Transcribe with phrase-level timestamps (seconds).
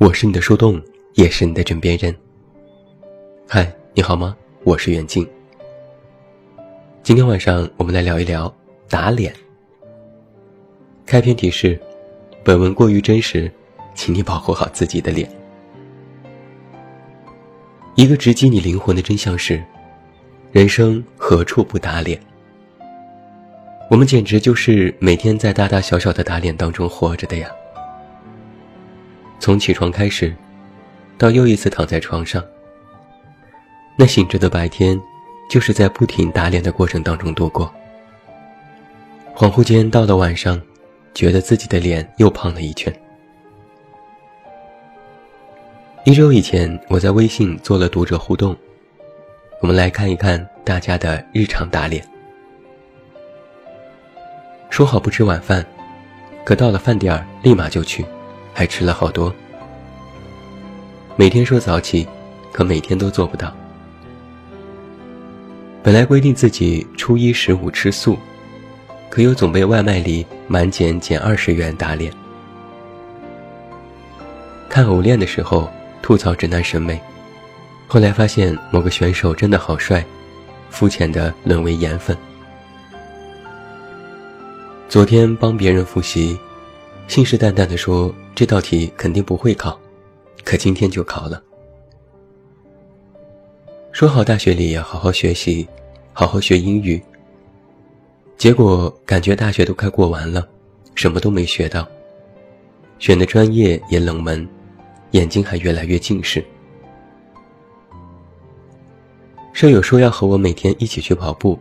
[0.00, 0.80] 我是你的树洞，
[1.12, 2.16] 也是你的枕边人。
[3.46, 4.34] 嗨，你好吗？
[4.64, 5.28] 我是袁静。
[7.02, 8.50] 今天晚上我们来聊一聊
[8.88, 9.30] 打脸。
[11.04, 11.78] 开篇提示：
[12.42, 13.52] 本文过于真实，
[13.94, 15.30] 请你保护好自己的脸。
[17.94, 19.62] 一个直击你灵魂的真相是：
[20.50, 22.18] 人生何处不打脸？
[23.90, 27.50] 我们简直就是每天在大大小小的打脸当中活着的呀。
[29.40, 30.36] 从起床开始，
[31.16, 32.44] 到又一次躺在床上，
[33.96, 35.00] 那醒着的白天，
[35.50, 37.72] 就是在不停打脸的过程当中度过。
[39.34, 40.60] 恍惚间到了晚上，
[41.14, 42.94] 觉得自己的脸又胖了一圈。
[46.04, 48.54] 一周以前，我在微信做了读者互动，
[49.62, 52.06] 我们来看一看大家的日常打脸。
[54.68, 55.64] 说好不吃晚饭，
[56.44, 58.04] 可到了饭点儿立马就去。
[58.60, 59.34] 还吃了好多。
[61.16, 62.06] 每天说早起，
[62.52, 63.50] 可每天都做不到。
[65.82, 68.18] 本来规定自己初一十五吃素，
[69.08, 72.12] 可又总被外卖里满减减二十元打脸。
[74.68, 75.66] 看偶练的时候
[76.02, 77.00] 吐槽直男审美，
[77.88, 80.04] 后来发现某个选手真的好帅，
[80.68, 82.14] 肤浅的沦为颜粉。
[84.86, 86.38] 昨天帮别人复习。
[87.08, 89.78] 信誓旦旦地说这道题肯定不会考，
[90.44, 91.42] 可今天就考了。
[93.92, 95.68] 说好大学里要好好学习，
[96.14, 96.98] 好好学英语。
[98.38, 100.48] 结果感觉大学都快过完了，
[100.94, 101.86] 什么都没学到，
[102.98, 104.48] 选的专业也冷门，
[105.10, 106.42] 眼睛还越来越近视。
[109.52, 111.58] 舍友说要和我每天一起去跑步，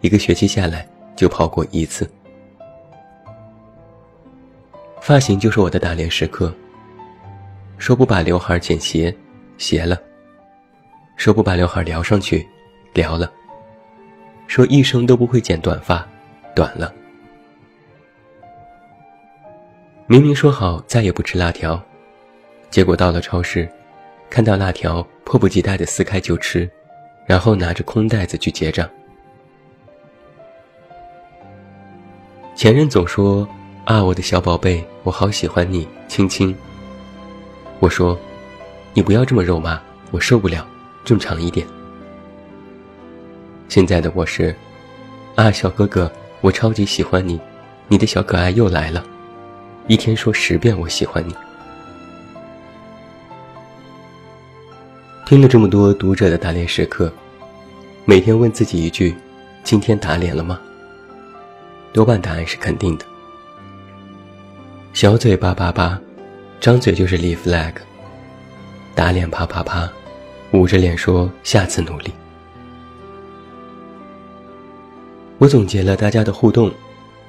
[0.00, 2.10] 一个学期下来就跑过一次。
[5.04, 6.50] 发型就是我的打脸时刻。
[7.76, 9.14] 说不把刘海剪斜，
[9.58, 9.94] 斜了；
[11.14, 12.48] 说不把刘海撩上去，
[12.94, 13.30] 撩了；
[14.46, 16.08] 说一生都不会剪短发，
[16.56, 16.90] 短了。
[20.06, 21.78] 明明说好再也不吃辣条，
[22.70, 23.68] 结果到了超市，
[24.30, 26.66] 看到辣条，迫不及待的撕开就吃，
[27.26, 28.88] 然后拿着空袋子去结账。
[32.54, 33.46] 前任总说。
[33.84, 36.56] 啊，我的小宝贝，我好喜欢你，亲亲。
[37.80, 38.18] 我说，
[38.94, 39.78] 你不要这么肉麻，
[40.10, 40.66] 我受不了，
[41.04, 41.66] 正常一点。
[43.68, 44.56] 现在的我是，
[45.34, 47.38] 啊，小哥哥，我超级喜欢你，
[47.86, 49.04] 你的小可爱又来了，
[49.86, 51.34] 一天说十遍我喜欢你。
[55.26, 57.12] 听了这么多读者的打脸时刻，
[58.06, 59.14] 每天问自己一句：
[59.62, 60.58] 今天打脸了吗？
[61.92, 63.04] 多半答案是肯定的。
[64.94, 66.00] 小嘴叭叭叭，
[66.60, 67.72] 张嘴就是立 flag，
[68.94, 69.90] 打脸啪啪啪，
[70.52, 72.12] 捂着脸说下次努力。
[75.38, 76.70] 我总结了大家的互动，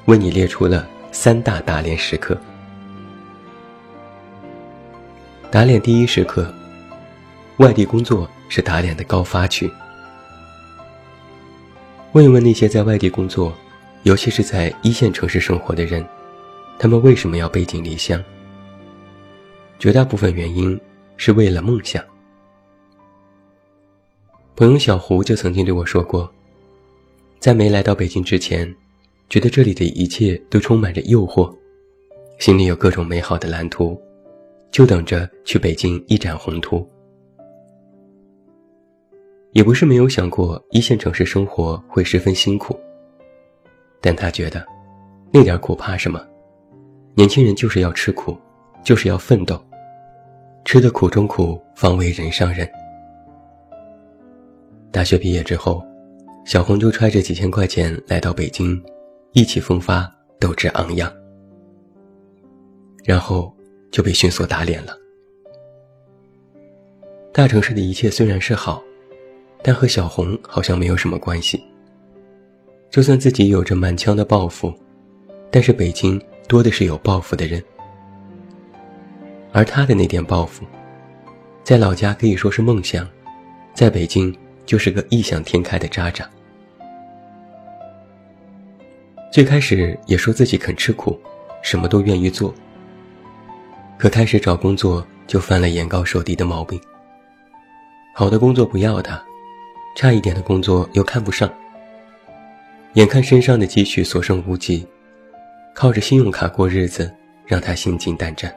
[0.06, 2.38] 为你列出了三大打脸时刻。
[5.50, 6.54] 打脸第一时刻，
[7.58, 9.68] 外地工作是打脸的高发区。
[12.12, 13.52] 问一问那些在外地工作，
[14.04, 16.06] 尤其是在一线城市生活的人。
[16.78, 18.22] 他们为什么要背井离乡？
[19.80, 20.80] 绝大部分原因
[21.18, 22.04] 是为了梦想。
[24.56, 26.32] 朋友小胡就曾经对我说过，
[27.40, 28.74] 在没来到北京之前，
[29.30, 31.54] 觉得这里的一切都充满着诱惑，
[32.40, 34.00] 心里有各种美好的蓝图，
[34.72, 36.88] 就等着去北京一展宏图。
[39.52, 42.78] 也不是没有想过一线城市生活会十分辛苦，
[44.02, 44.66] 但他觉得，
[45.32, 46.26] 那点苦怕什么？
[47.18, 48.38] 年轻人就是要吃苦，
[48.84, 49.58] 就是要奋斗，
[50.66, 52.70] 吃的苦中苦，方为人上人。
[54.92, 55.82] 大学毕业之后，
[56.46, 58.84] 小红就揣着几千块钱来到北京，
[59.32, 61.10] 意气风发，斗志昂扬，
[63.06, 63.56] 然后
[63.92, 64.94] 就被迅速打脸了。
[67.32, 68.84] 大城市的一切虽然是好，
[69.64, 71.64] 但和小红好像没有什么关系。
[72.90, 74.74] 就算自己有着满腔的抱负，
[75.50, 76.22] 但是北京。
[76.48, 77.64] 多的是有抱负的人，
[79.52, 80.64] 而他的那点抱负，
[81.64, 83.08] 在老家可以说是梦想，
[83.74, 86.30] 在北京就是个异想天开的渣渣。
[89.32, 91.20] 最开始也说自己肯吃苦，
[91.62, 92.54] 什么都愿意做。
[93.98, 96.80] 可开始找工作就犯了眼高手低的毛病。
[98.14, 99.22] 好的工作不要他，
[99.98, 101.52] 差一点的工作又看不上。
[102.94, 104.88] 眼看身上的积蓄所剩无几。
[105.76, 107.14] 靠着信用卡过日子，
[107.46, 108.56] 让他心惊胆战。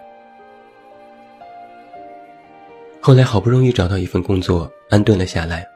[3.01, 5.67] 后来好不容易找到一份工作，安顿了下来，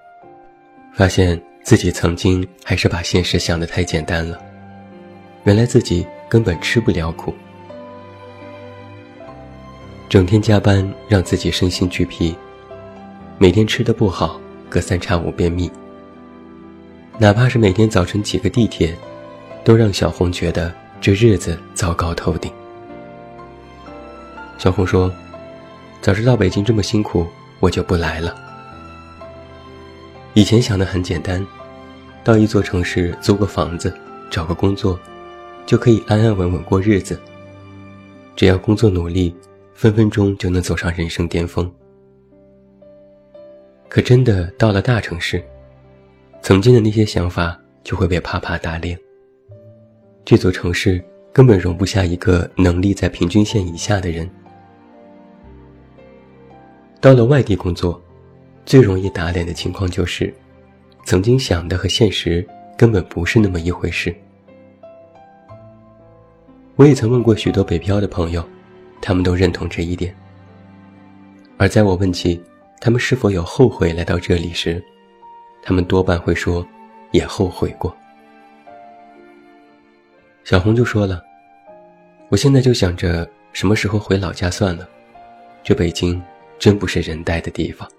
[0.94, 4.40] 发现自己曾经还是把现实想得太简单了。
[5.42, 7.34] 原来自己根本吃不了苦，
[10.08, 12.36] 整天加班让自己身心俱疲，
[13.36, 15.68] 每天吃的不好，隔三差五便秘。
[17.18, 18.96] 哪怕是每天早晨挤个地铁，
[19.64, 20.72] 都让小红觉得
[21.02, 22.50] 这日子糟糕透顶。
[24.56, 25.12] 小红说。
[26.00, 27.24] 早知道北京这么辛苦，
[27.60, 28.36] 我就不来了。
[30.34, 31.46] 以前想的很简单，
[32.24, 33.96] 到一座城市租个房子，
[34.28, 34.98] 找个工作，
[35.64, 37.16] 就可以安安稳稳过日子。
[38.34, 39.32] 只要工作努力，
[39.74, 41.72] 分分钟就能走上人生巅峰。
[43.88, 45.40] 可真的到了大城市，
[46.40, 48.98] 曾经的那些想法就会被啪啪打脸。
[50.24, 51.02] 这座城市
[51.32, 54.28] 根本容不下一个能力在平均线以下的人。
[57.00, 58.00] 到了外地工作，
[58.64, 60.32] 最容易打脸的情况就是，
[61.04, 62.46] 曾经想的和现实
[62.76, 64.14] 根本不是那么一回事。
[66.76, 68.44] 我也曾问过许多北漂的朋友，
[69.00, 70.14] 他们都认同这一点。
[71.56, 72.40] 而在我问起
[72.80, 74.82] 他们是否有后悔来到这里时，
[75.62, 76.66] 他们多半会说，
[77.10, 77.94] 也后悔过。
[80.44, 81.22] 小红就说了
[82.28, 84.88] ：“我现在就想着什么时候回老家算了，
[85.62, 86.22] 这北京。”
[86.62, 87.90] 真不是人待的地方。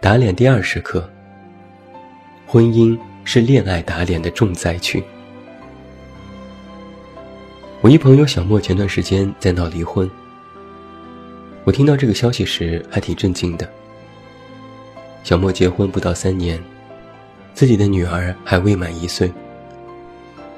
[0.00, 1.10] 打脸第二时刻，
[2.46, 5.02] 婚姻是恋爱打脸的重灾区。
[7.80, 10.08] 我一朋友小莫前段时间在闹离婚，
[11.64, 13.68] 我听到这个消息时还挺震惊的。
[15.24, 16.62] 小莫结婚不到三年，
[17.54, 19.32] 自己的女儿还未满一岁，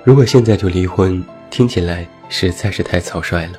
[0.05, 2.07] 如果现在就离婚，听起来。
[2.35, 3.59] 实在是太草率了。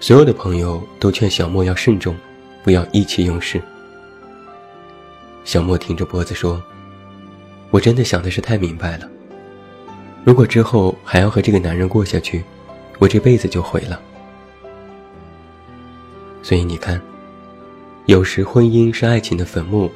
[0.00, 2.14] 所有的朋友都劝小莫要慎重，
[2.62, 3.58] 不要意气用事。
[5.44, 6.62] 小莫挺着脖子说
[7.72, 9.08] ：“我真的想的是太明白了。
[10.24, 12.44] 如果之后还要和这个男人过下去，
[12.98, 13.98] 我这辈子就毁了。
[16.42, 17.00] 所以你看，
[18.04, 19.90] 有时婚姻是爱情的坟墓，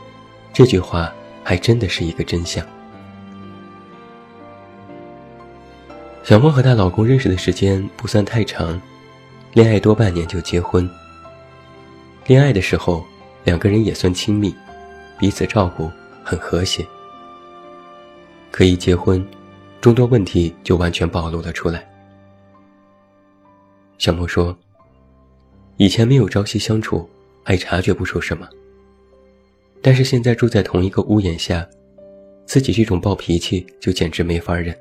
[0.57, 1.13] 这句话
[1.45, 2.67] 还真的是一个真相。”
[6.25, 8.81] 小莫和她老公认识的时间不算太长，
[9.53, 10.89] 恋爱多半年就结婚。
[12.25, 13.05] 恋爱的时候，
[13.45, 14.55] 两个人也算亲密，
[15.19, 15.91] 彼此照顾，
[16.25, 16.83] 很和谐。
[18.51, 19.23] 可一结婚，
[19.83, 21.87] 众多问题就完全暴露了出来。
[23.99, 24.57] 小莫说
[25.77, 27.07] ：“以前没有朝夕相处，
[27.45, 28.49] 还察觉不出什么。
[29.87, 31.65] 但是现在住在同一个屋檐下，
[32.45, 34.77] 自己这种暴脾气就简直没法忍。”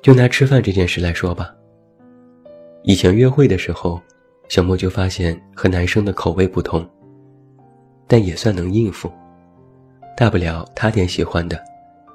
[0.00, 1.52] 就拿吃饭这件事来说吧。
[2.84, 4.00] 以前约会的时候，
[4.48, 6.88] 小莫就发现和男生的口味不同，
[8.06, 9.10] 但也算能应付，
[10.16, 11.60] 大不了他点喜欢的，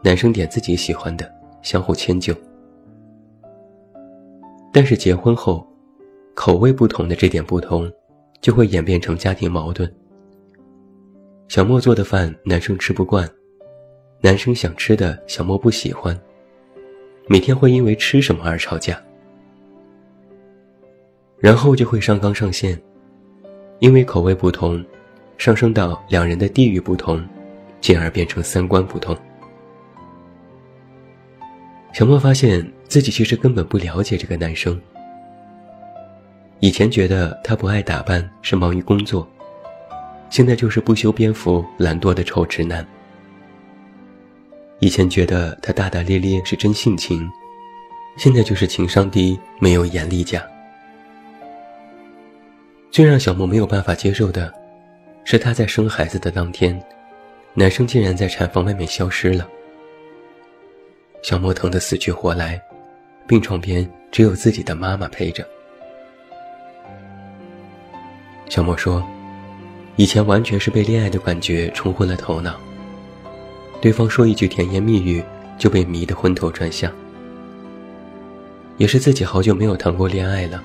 [0.01, 1.29] 男生点自己喜欢的，
[1.62, 2.34] 相互迁就。
[4.72, 5.67] 但是结婚后，
[6.34, 7.91] 口味不同的这点不同，
[8.46, 9.92] 就会演变成家庭矛盾。
[11.48, 13.28] 小莫做的饭，男生吃不惯；
[14.22, 16.16] 男生想吃的，小莫不喜欢。
[17.25, 19.02] 每天会因为吃什么而吵架，
[21.40, 22.80] 然后就会上纲上线，
[23.80, 24.86] 因为口味不同，
[25.40, 27.28] 上升到两人的地域不同，
[27.82, 29.18] 进而变成三观不同。
[31.94, 34.80] 小莫发现自己其实根本不了解这个男生，
[36.65, 39.27] 以前觉得他不爱打扮是忙于工作，
[40.31, 42.84] 现在就是不修边幅、懒惰的臭直男。
[44.79, 47.29] 以前觉得他大大咧咧是真性情，
[48.17, 50.43] 现在就是情商低，没有眼力价。
[52.89, 54.51] 最让小莫没有办法接受的，
[55.24, 56.84] 是他在生孩子的当天，
[57.53, 59.48] 男生竟然在产房外面消失了。
[61.22, 62.60] 小莫疼得死去活来，
[63.27, 65.48] 病床边只有自己的妈妈陪着。
[68.48, 69.04] 小莫说，
[69.96, 72.56] 以前完全是被恋爱的感觉冲昏了头脑。
[73.82, 75.24] 对方说一句甜言蜜语，
[75.58, 76.92] 就被迷得昏头转向。
[78.78, 80.62] 也是自己好久没有谈过恋爱了，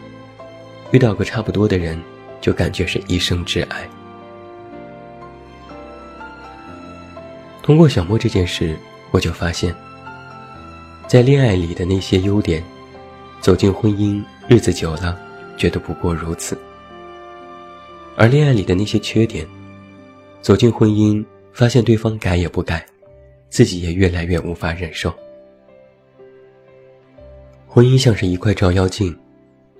[0.91, 2.01] 遇到个差不多的人，
[2.41, 3.89] 就感觉是一生挚爱。
[7.63, 8.77] 通过小莫这件事，
[9.11, 9.75] 我就发现，
[11.07, 12.65] 在恋爱里的那些优点，
[13.41, 15.17] 走进婚姻，日子久了，
[15.57, 16.57] 觉得不过如此；
[18.21, 19.47] 而恋爱里的那些缺点，
[20.43, 21.25] 走进婚姻，
[21.55, 22.87] 发现对方改也不改。
[23.49, 25.11] 自己也越来越无法忍受。
[27.67, 29.19] 婚姻像是一块照妖镜，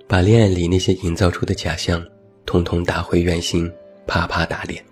[0.07, 2.03] 把恋爱里那些营造出的假象，
[2.43, 3.71] 统统打回原形，
[4.07, 4.83] 啪啪打脸。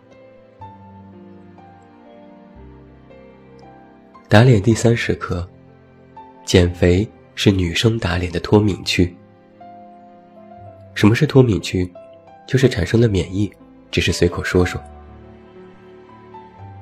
[4.27, 5.49] 打脸第三时刻，
[6.45, 9.11] 减肥是女生打脸的脱敏区。
[10.93, 11.91] 什么是脱敏区？
[12.49, 13.47] 就是产生了免疫，
[13.91, 14.81] 只是随口说说。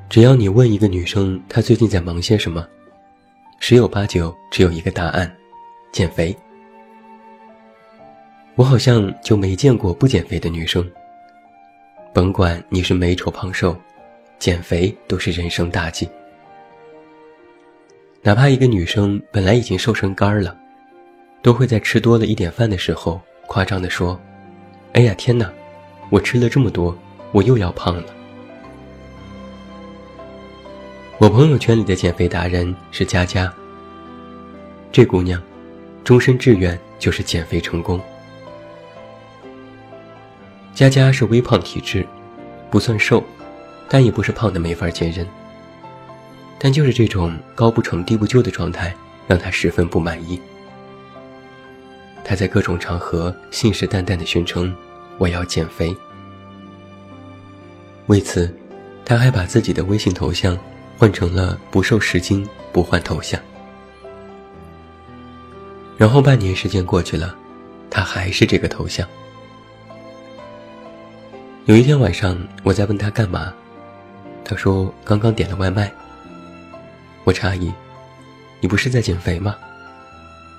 [0.07, 2.65] 只要你问一个女生她最近在忙些什么，
[3.59, 5.29] 十有八九只有一个答案。
[5.91, 6.33] 减肥，
[8.55, 10.89] 我好像就没见过不减肥的女生。
[12.13, 13.75] 甭管你是美丑胖瘦，
[14.39, 16.07] 减肥都是人生大忌。
[18.21, 20.57] 哪怕一个女生本来已经瘦成干儿了，
[21.41, 24.17] 都会在吃多了一点饭的时候，夸张地说
[24.97, 25.47] ：“哎呀天哪，
[26.09, 26.97] 我吃了这么多，
[27.31, 28.03] 我又要胖了。”
[31.21, 33.53] 我朋友圈里的减肥达人是佳佳。
[34.91, 35.39] 这姑娘。
[36.03, 38.01] 终身志愿就是减肥成功。
[40.73, 42.07] 佳佳是微胖体质，
[42.71, 43.21] 不算瘦，
[43.89, 45.27] 但也不是胖的没法见人。
[46.57, 48.95] 但就是这种高不成低不就的状态，
[49.27, 50.41] 让她十分不满意。
[52.23, 54.73] 她在各种场合信誓旦旦地宣称
[55.17, 55.95] ：“我要减肥。”
[58.07, 58.53] 为此，
[59.03, 60.57] 他还把自己的微信头像
[60.97, 63.39] 换成了“不瘦十斤不换头像”。
[65.97, 67.35] 然后半年时间过去了，
[67.89, 69.07] 他还是这个头像。
[71.65, 73.53] 有一天晚上，我在问他干嘛，
[74.45, 75.91] 他说刚刚点了外卖。
[77.25, 77.73] 我诧异，
[78.61, 79.57] 你不是在减肥吗？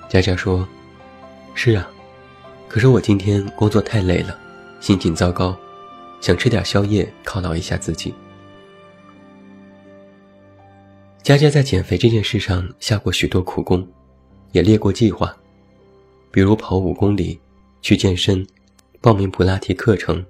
[0.07, 0.67] 佳佳说
[1.55, 1.87] ：“是啊，
[2.67, 4.37] 可是我今天工作太累了，
[4.79, 5.57] 心情糟糕，
[6.21, 8.13] 想吃点宵夜犒劳一下自己。”
[11.23, 13.87] 佳佳在减肥这件事上下过许多苦功。
[14.51, 15.31] 也列过计划，
[16.31, 17.39] 比如跑五公里、
[17.83, 18.43] 去健身、
[18.99, 20.25] 报名普拉提课程，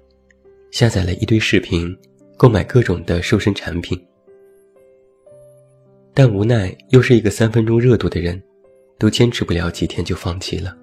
[0.70, 1.96] 下载了一堆视频，
[2.36, 3.98] 购买各种的瘦身产品。
[6.12, 8.38] 但无奈又是一个三分钟热度的人，
[8.98, 10.76] 都坚持不了几天就放弃了。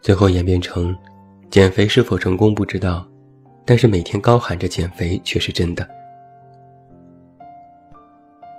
[0.00, 0.96] 最后演变成，
[1.52, 3.06] 减肥是否成功不知道，
[3.66, 5.86] 但是每天高喊着减肥却是真的。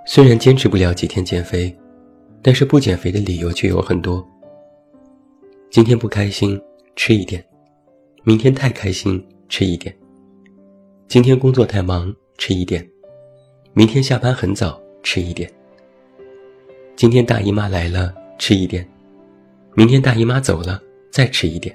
[0.05, 1.75] 虽然坚持不了几天减肥。
[2.45, 4.21] 但是不减肥的理由却有很多。
[5.71, 6.61] 今天不开心，
[6.93, 7.41] 吃一点；
[8.23, 9.95] 明天太开心，吃一点；
[11.07, 12.83] 今天工作太忙，吃一点；
[13.71, 15.49] 明天下班很早，吃一点；
[16.97, 18.83] 今天大姨妈来了，吃一点；
[19.73, 20.81] 明天大姨妈走了，
[21.13, 21.73] 再吃一点。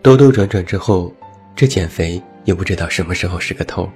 [0.00, 1.12] 兜兜转转之后，
[1.56, 3.88] 这减肥也不知道什么时候是个头。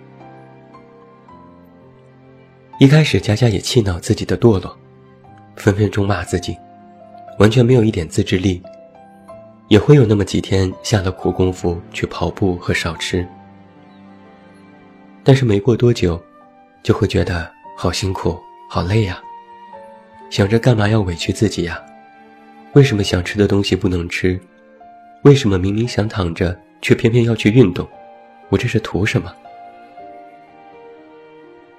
[2.78, 4.76] 一开始，佳佳也气恼自己的堕落，
[5.54, 6.56] 分分钟骂自己，
[7.38, 8.60] 完全没有一点自制力。
[9.68, 13.26] 也会有那么几天下了苦功夫去跑步和少吃，
[15.24, 16.22] 但是没过多久，
[16.82, 19.22] 就会觉得好辛苦、好累呀。
[20.28, 21.80] 想着干嘛要委屈自己呀？
[22.74, 24.38] 为什么想吃的东西不能吃？
[25.22, 27.88] 为什么明明想躺着，却偏偏要去运动？
[28.48, 29.32] 我这是图什么？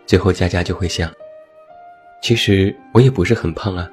[0.05, 1.11] 最后，佳佳就会想：
[2.21, 3.89] 其实我也不是很胖啊。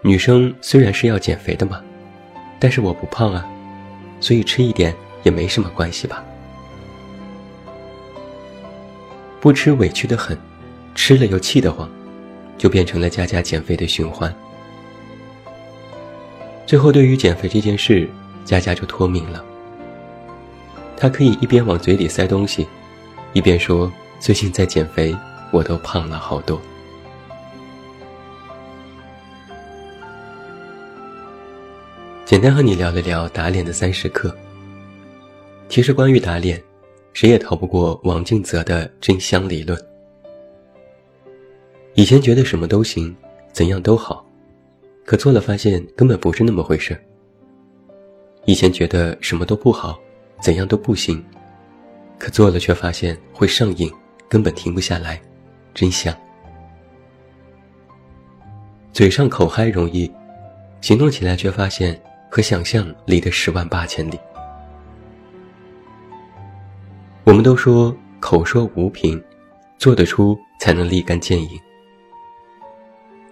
[0.00, 1.82] 女生虽然是要减肥的嘛，
[2.58, 3.46] 但是我不胖啊，
[4.18, 6.24] 所以吃一点也没什么关系吧。
[9.42, 10.38] 不吃委屈的很，
[10.94, 11.86] 吃了又气得慌，
[12.56, 14.34] 就变成了佳佳减肥的循环。
[16.64, 18.08] 最后，对于减肥这件事，
[18.44, 19.44] 佳佳就脱敏了。
[20.96, 22.66] 她可以一边往嘴里塞东西，
[23.32, 23.92] 一边说。
[24.20, 25.12] 最近在减肥，
[25.50, 26.62] 我都胖了好多。
[32.24, 34.32] 简单和你聊了聊打脸的三十克。
[35.68, 36.62] 其实关于打脸，
[37.12, 39.76] 谁也逃不过王静泽的真香理论。
[41.94, 43.12] 以前觉得什么都行，
[43.52, 44.24] 怎样都好，
[45.04, 46.96] 可做了发现根本不是那么回事。
[48.44, 49.98] 以前觉得什么都不好，
[50.40, 51.24] 怎样都不行，
[52.18, 53.90] 可做了却发现会上瘾。
[54.28, 55.20] 根本停不下来，
[55.74, 56.16] 真香。
[58.94, 60.10] 嘴上口嗨容易，
[60.80, 64.18] 行动起来却发现和想象离得十万八千里。
[67.24, 69.22] 我们都说口说无凭，
[69.76, 71.60] 做得出才能立竿见影。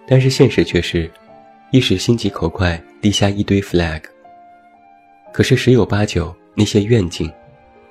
[0.05, 1.09] 但是现实却是，
[1.71, 4.03] 一时心急口快立下一堆 flag，
[5.33, 7.31] 可是十有八九那些愿景，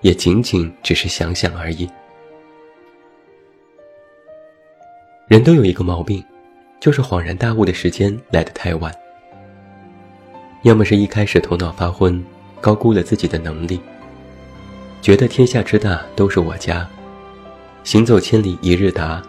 [0.03, 1.89] 也仅仅只是想想而已。
[5.27, 6.23] 人都有一个毛病，
[6.81, 8.93] 就是恍然大悟的时间来得太晚，
[10.63, 12.23] 要么是一开始头脑发昏，
[12.61, 13.81] 高估了自己的能力，
[15.01, 16.89] 觉得天下之大都是我家，
[17.85, 19.23] 行走千里一日达，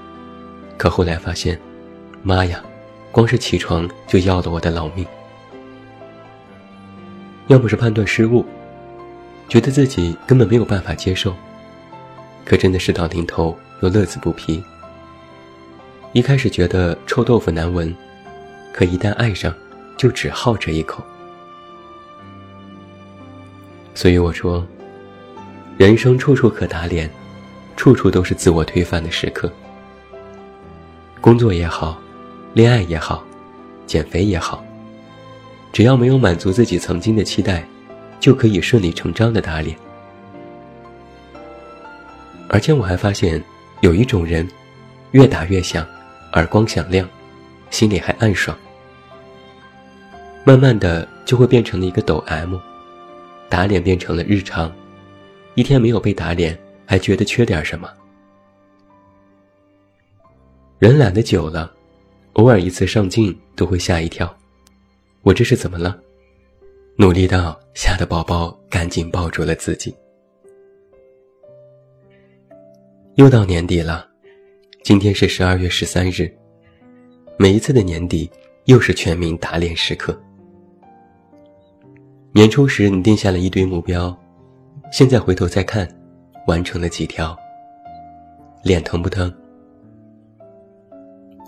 [0.77, 1.57] 可后来发现，
[2.23, 2.61] 妈呀，
[3.11, 5.05] 光是起床就要了我的老命。
[7.51, 8.45] 要么是判断失误，
[9.49, 11.35] 觉得自己根本没有办法接受，
[12.45, 14.63] 可真的事到临头又乐此不疲。
[16.13, 17.93] 一开始觉得臭豆腐难闻，
[18.71, 19.53] 可一旦爱上，
[19.97, 21.03] 就只好这一口。
[23.93, 24.65] 所以我说，
[25.77, 27.09] 人生处处可打脸，
[27.75, 29.51] 处处都是自我推翻的时刻。
[31.19, 31.99] 工作也好，
[32.53, 33.21] 恋爱也好，
[33.85, 34.63] 减肥也好，
[35.71, 37.65] 只要没有满足自己曾经的期待，
[38.19, 39.77] 就可以顺理成章的打脸。
[42.49, 43.41] 而且我还发现，
[43.79, 44.47] 有一种人，
[45.11, 45.85] 越打越响。
[46.33, 47.05] 耳光响亮，
[47.71, 48.57] 心里还暗爽。
[50.45, 52.55] 慢慢的就会变成了一个抖 M，
[53.49, 54.73] 打脸变成了日常，
[55.55, 57.89] 一天没有被打脸，还觉得缺点什么。
[60.79, 61.69] 人懒得久了，
[62.33, 64.33] 偶尔一次上镜都会吓一跳，
[65.23, 66.01] 我这是怎么了？
[66.97, 69.95] 努力到吓得宝宝赶紧抱住了自己。
[73.15, 74.09] 又到年底了。
[74.83, 76.27] 今天是十二月十三日，
[77.37, 78.27] 每一次的年底
[78.65, 80.19] 又是全民打脸时刻。
[82.33, 84.17] 年初时你定下了一堆目标，
[84.91, 85.87] 现在回头再看，
[86.47, 87.37] 完成了几条？
[88.63, 89.31] 脸疼不疼？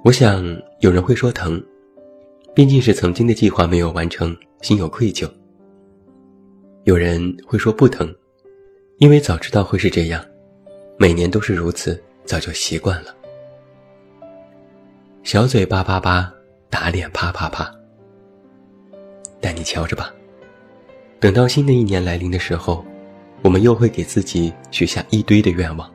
[0.03, 0.45] 我想
[0.79, 1.59] 有人会说疼，
[2.55, 5.27] 毕竟是曾经的计划没有完成，心有愧疚。
[6.83, 8.13] 有人会说不疼，
[8.99, 10.23] 因为早知道会是这样，
[10.97, 13.15] 每年都是如此，早就习惯了。
[15.23, 16.31] 小嘴叭叭叭，
[16.69, 17.73] 打脸啪啪啪。
[19.41, 20.13] 但你瞧着吧，
[21.19, 22.85] 等到新的一年来临的时候，
[23.41, 25.91] 我们又会给自己许下一堆的愿望。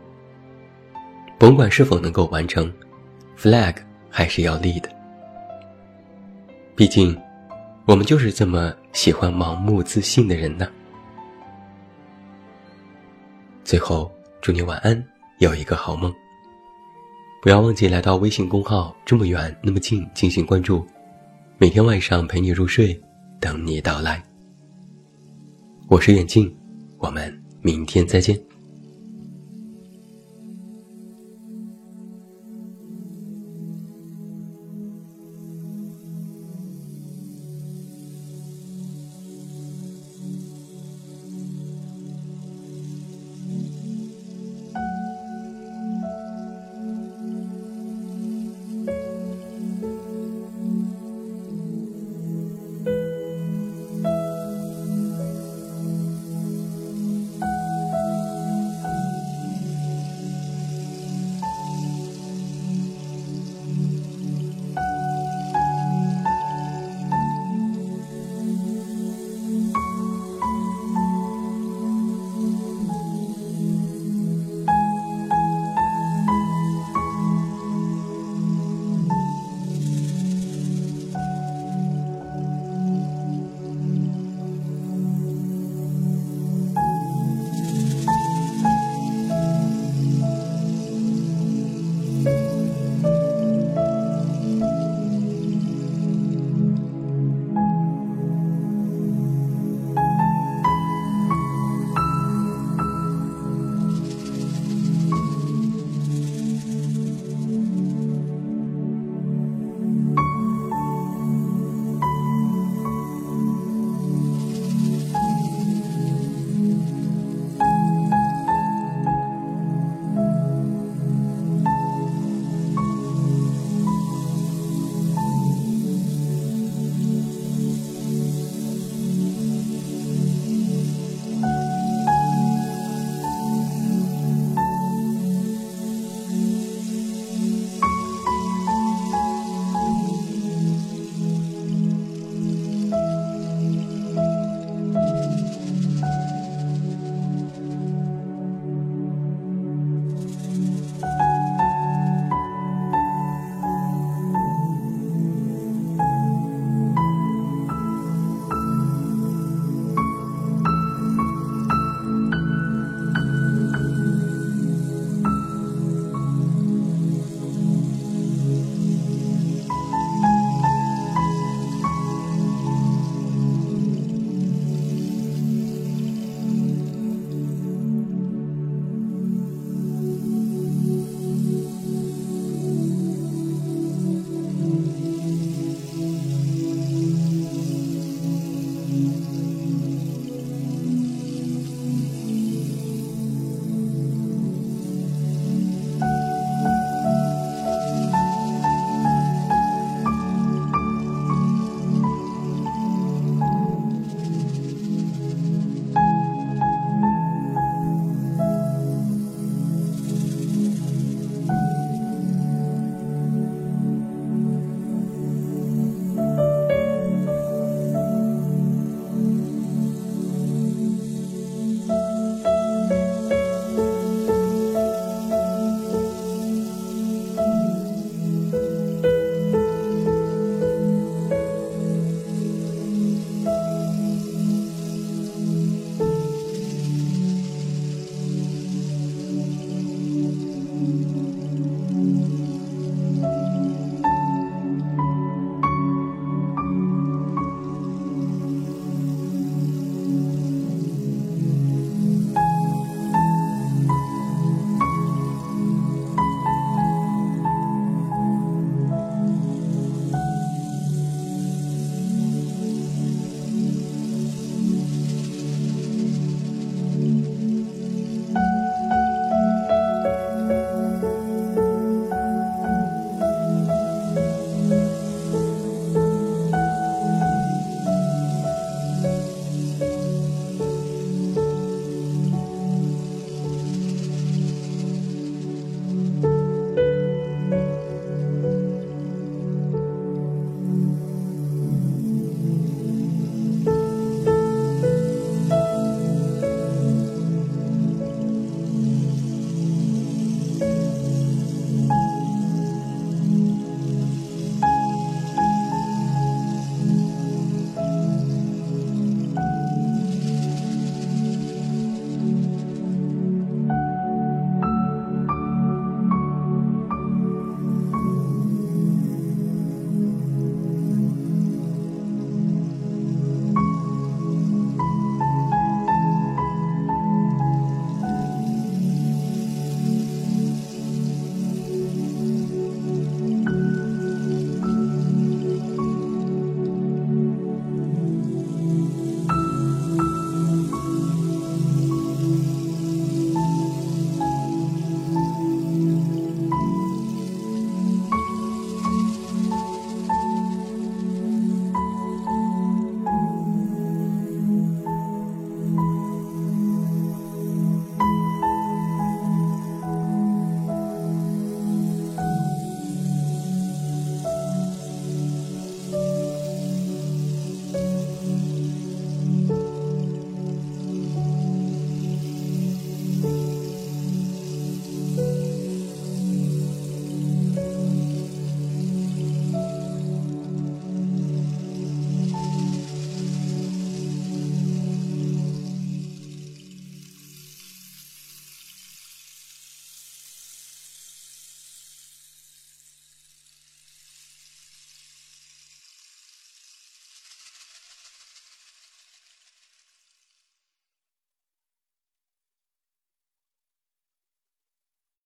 [1.38, 2.72] 甭管是否能够完成
[3.38, 3.76] ，flag
[4.10, 4.90] 还是要立的。
[6.78, 7.20] 毕竟，
[7.86, 10.70] 我们就是这么喜欢盲目自信的人呢。
[13.64, 14.08] 最后，
[14.40, 15.04] 祝你晚安，
[15.38, 16.14] 有一个好梦。
[17.42, 20.86] 不要忘记来到微信公号，这么远那么近进行关注，
[21.58, 22.96] 每天晚上陪你入睡，
[23.40, 24.22] 等你到来。
[25.88, 26.56] 我是远近，
[26.98, 28.47] 我们明天再见。